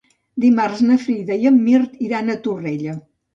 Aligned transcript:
Dimarts 0.45 0.79
na 0.87 0.97
Frida 1.03 1.37
i 1.43 1.45
en 1.51 1.59
Mirt 1.67 2.01
iran 2.07 2.33
a 2.33 2.39
Torrella. 2.49 2.99